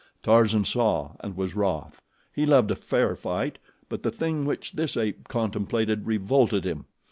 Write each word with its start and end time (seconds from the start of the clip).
Tarzan 0.23 0.65
saw 0.65 1.11
and 1.19 1.37
was 1.37 1.53
wroth. 1.55 2.01
He 2.33 2.47
loved 2.47 2.71
a 2.71 2.75
fair 2.75 3.15
fight, 3.15 3.59
but 3.87 4.01
the 4.01 4.09
thing 4.09 4.45
which 4.45 4.71
this 4.71 4.97
ape 4.97 5.27
contemplated 5.27 6.07
revolted 6.07 6.65
him. 6.65 6.85